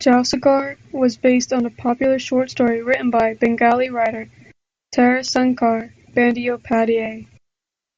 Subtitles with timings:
[0.00, 4.30] "Jalsaghar" was based on a popular short story written by Bengali writer
[4.94, 7.26] Tarasankar Bandyopadhyay.